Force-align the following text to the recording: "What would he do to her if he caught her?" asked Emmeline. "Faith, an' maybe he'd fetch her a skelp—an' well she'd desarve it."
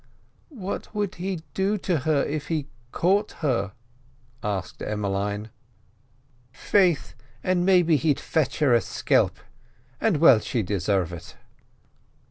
"What 0.55 0.95
would 0.95 1.13
he 1.21 1.43
do 1.53 1.77
to 1.77 1.99
her 1.99 2.23
if 2.23 2.47
he 2.47 2.65
caught 2.91 3.33
her?" 3.45 3.73
asked 4.41 4.81
Emmeline. 4.81 5.51
"Faith, 6.51 7.13
an' 7.43 7.65
maybe 7.65 7.97
he'd 7.97 8.19
fetch 8.19 8.57
her 8.61 8.73
a 8.73 8.81
skelp—an' 8.81 10.19
well 10.19 10.39
she'd 10.39 10.65
desarve 10.65 11.11
it." 11.13 11.35